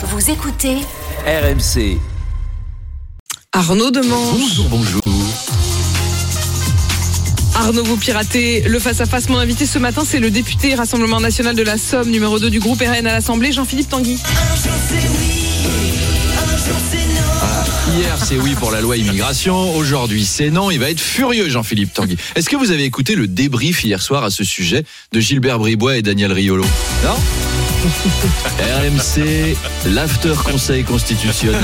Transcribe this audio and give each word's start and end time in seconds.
Vous 0.00 0.30
écoutez 0.30 0.76
RMC. 1.26 1.98
Arnaud 3.52 3.90
Demange. 3.90 4.38
Bonjour, 4.38 4.68
bonjour. 4.68 5.02
Arnaud, 7.56 7.82
vous 7.82 7.96
piratez 7.96 8.60
le 8.60 8.78
face-à-face. 8.78 9.28
Mon 9.28 9.38
invité 9.38 9.66
ce 9.66 9.80
matin, 9.80 10.04
c'est 10.06 10.20
le 10.20 10.30
député 10.30 10.76
Rassemblement 10.76 11.18
National 11.18 11.56
de 11.56 11.64
la 11.64 11.78
Somme, 11.78 12.10
numéro 12.10 12.38
2 12.38 12.48
du 12.48 12.60
groupe 12.60 12.78
RN 12.80 13.08
à 13.08 13.12
l'Assemblée, 13.12 13.50
Jean-Philippe 13.50 13.88
Tanguy. 13.88 14.18
Hier, 17.96 18.16
c'est 18.24 18.38
oui 18.38 18.54
pour 18.54 18.70
la 18.70 18.80
loi 18.80 18.96
immigration. 18.96 19.74
Aujourd'hui, 19.74 20.24
c'est 20.24 20.50
non. 20.50 20.70
Il 20.70 20.78
va 20.78 20.90
être 20.90 21.00
furieux, 21.00 21.48
Jean-Philippe 21.48 21.92
Tanguy. 21.92 22.16
Est-ce 22.36 22.48
que 22.48 22.54
vous 22.54 22.70
avez 22.70 22.84
écouté 22.84 23.16
le 23.16 23.26
débrief 23.26 23.82
hier 23.82 24.00
soir 24.00 24.22
à 24.22 24.30
ce 24.30 24.44
sujet 24.44 24.84
de 25.10 25.18
Gilbert 25.18 25.58
Bribois 25.58 25.96
et 25.96 26.02
Daniel 26.02 26.32
Riolo? 26.32 26.64
Non 27.02 27.16
RMC, 27.78 29.56
l'after 29.86 30.34
conseil 30.44 30.82
constitutionnel. 30.82 31.62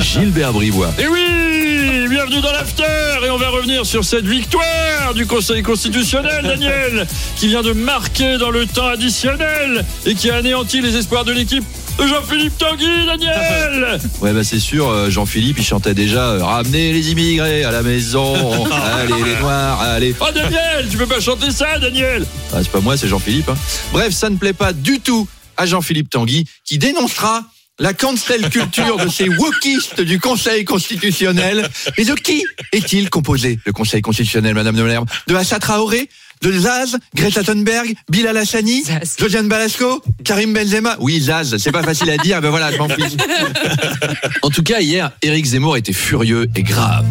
Gilbert 0.00 0.52
Bribois. 0.52 0.92
Et 0.98 1.06
oui, 1.06 2.08
bienvenue 2.08 2.40
dans 2.40 2.50
l'after 2.50 2.82
et 3.24 3.30
on 3.30 3.36
va 3.36 3.48
revenir 3.50 3.86
sur 3.86 4.04
cette 4.04 4.26
victoire 4.26 5.14
du 5.14 5.24
Conseil 5.24 5.62
constitutionnel, 5.62 6.42
Daniel, 6.42 7.06
qui 7.36 7.46
vient 7.46 7.62
de 7.62 7.72
marquer 7.72 8.38
dans 8.38 8.50
le 8.50 8.66
temps 8.66 8.88
additionnel 8.88 9.84
et 10.04 10.14
qui 10.14 10.30
a 10.30 10.36
anéanti 10.36 10.80
les 10.80 10.96
espoirs 10.96 11.24
de 11.24 11.32
l'équipe 11.32 11.64
Jean-Philippe 12.06 12.56
Tanguy, 12.58 13.06
Daniel. 13.06 13.98
Ouais, 14.20 14.32
bah 14.32 14.42
c'est 14.44 14.58
sûr, 14.58 14.88
euh, 14.88 15.10
Jean-Philippe, 15.10 15.58
il 15.58 15.64
chantait 15.64 15.94
déjà 15.94 16.30
euh, 16.30 16.44
Ramenez 16.44 16.92
les 16.92 17.10
immigrés 17.10 17.64
à 17.64 17.70
la 17.70 17.82
maison. 17.82 18.34
allez, 18.72 19.22
les 19.24 19.36
noirs, 19.40 19.80
allez. 19.80 20.14
Oh 20.20 20.26
Daniel, 20.34 20.88
tu 20.90 20.96
peux 20.96 21.06
pas 21.06 21.20
chanter 21.20 21.50
ça, 21.50 21.78
Daniel 21.78 22.24
Ah, 22.52 22.58
c'est 22.62 22.70
pas 22.70 22.80
moi, 22.80 22.96
c'est 22.96 23.08
Jean-Philippe. 23.08 23.48
hein. 23.48 23.56
Bref, 23.92 24.12
ça 24.12 24.30
ne 24.30 24.36
plaît 24.36 24.52
pas 24.52 24.72
du 24.72 25.00
tout 25.00 25.26
à 25.56 25.66
Jean-Philippe 25.66 26.10
Tanguy, 26.10 26.44
qui 26.64 26.78
dénoncera 26.78 27.42
la 27.78 27.94
cancel 27.94 28.48
culture 28.50 28.96
de 28.96 29.08
ces 29.08 29.28
wokistes 29.28 30.00
du 30.00 30.18
Conseil 30.18 30.64
constitutionnel. 30.64 31.68
Mais 31.96 32.04
de 32.04 32.14
qui 32.14 32.44
est-il 32.72 33.10
composé, 33.10 33.58
le 33.64 33.72
Conseil 33.72 34.02
constitutionnel, 34.02 34.54
Madame 34.54 34.76
de 34.76 34.82
Malherbe? 34.82 35.08
De 35.26 35.34
Assa 35.34 35.58
Traoré? 35.58 36.08
De 36.40 36.52
Zaz, 36.52 36.96
Greta 37.16 37.42
Thunberg, 37.42 37.94
Bilal 38.08 38.36
Hassani, 38.36 38.84
Zaz. 38.84 39.16
Josiane 39.18 39.48
Balasco, 39.48 40.00
Karim 40.24 40.52
Benzema? 40.52 40.96
Oui, 41.00 41.20
Zaz, 41.20 41.56
c'est 41.58 41.72
pas 41.72 41.82
facile 41.82 42.10
à 42.10 42.16
dire, 42.16 42.40
ben 42.40 42.50
voilà, 42.50 42.70
je 42.70 42.78
m'en 42.78 42.88
fiche. 42.88 43.16
En 44.42 44.50
tout 44.50 44.62
cas, 44.62 44.80
hier, 44.80 45.10
Éric 45.22 45.46
Zemmour 45.46 45.76
était 45.76 45.92
furieux 45.92 46.46
et 46.54 46.62
grave. 46.62 47.06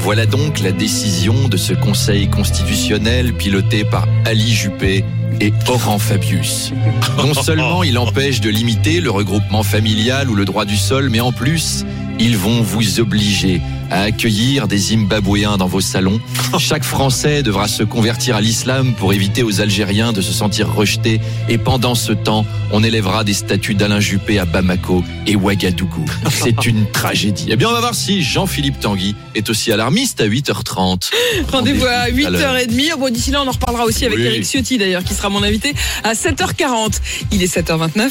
Voilà 0.00 0.26
donc 0.26 0.60
la 0.60 0.72
décision 0.72 1.48
de 1.48 1.56
ce 1.56 1.72
Conseil 1.72 2.28
constitutionnel 2.28 3.34
piloté 3.34 3.84
par 3.84 4.06
Ali 4.26 4.52
Juppé 4.52 5.04
et 5.40 5.52
Oran 5.68 5.98
Fabius. 5.98 6.72
Non 7.16 7.34
seulement 7.34 7.82
il 7.82 7.98
empêche 7.98 8.40
de 8.40 8.50
limiter 8.50 9.00
le 9.00 9.10
regroupement 9.10 9.62
familial 9.62 10.30
ou 10.30 10.34
le 10.34 10.44
droit 10.44 10.64
du 10.64 10.76
sol, 10.76 11.08
mais 11.10 11.20
en 11.20 11.32
plus, 11.32 11.84
ils 12.18 12.36
vont 12.36 12.62
vous 12.62 13.00
obliger 13.00 13.60
à 13.90 14.02
accueillir 14.02 14.68
des 14.68 14.78
Zimbabwéens 14.78 15.56
dans 15.56 15.66
vos 15.66 15.80
salons. 15.80 16.20
Chaque 16.58 16.84
Français 16.84 17.42
devra 17.42 17.68
se 17.68 17.82
convertir 17.82 18.36
à 18.36 18.40
l'islam 18.40 18.94
pour 18.94 19.12
éviter 19.12 19.42
aux 19.42 19.60
Algériens 19.60 20.12
de 20.12 20.20
se 20.20 20.32
sentir 20.32 20.72
rejetés. 20.72 21.20
Et 21.48 21.58
pendant 21.58 21.94
ce 21.94 22.12
temps, 22.12 22.46
on 22.72 22.82
élèvera 22.82 23.24
des 23.24 23.34
statues 23.34 23.74
d'Alain 23.74 24.00
Juppé 24.00 24.38
à 24.38 24.44
Bamako 24.44 25.04
et 25.26 25.36
Ouagadougou. 25.36 26.04
C'est 26.30 26.66
une 26.66 26.90
tragédie. 26.92 27.46
Eh 27.48 27.56
bien, 27.56 27.68
on 27.68 27.72
va 27.72 27.80
voir 27.80 27.94
si 27.94 28.22
Jean-Philippe 28.22 28.80
Tanguy 28.80 29.14
est 29.34 29.48
aussi 29.50 29.72
alarmiste 29.72 30.20
à 30.20 30.26
8h30. 30.26 31.10
Rendez-vous 31.50 31.86
à 31.86 32.04
Rendez-vous 32.04 32.26
à 32.26 32.30
l'heure. 32.30 32.54
8h30. 32.56 32.98
Bon, 32.98 33.12
d'ici 33.12 33.30
là, 33.30 33.42
on 33.42 33.48
en 33.48 33.52
reparlera 33.52 33.84
aussi 33.84 34.04
avec 34.06 34.18
Oui. 34.18 34.24
Eric 34.24 34.44
Ciotti, 34.44 34.78
d'ailleurs, 34.78 35.04
qui 35.04 35.14
sera 35.14 35.28
mon 35.28 35.42
invité 35.42 35.74
à 36.04 36.14
7h40. 36.14 37.00
Il 37.32 37.42
est 37.42 37.54
7h29. 37.54 38.08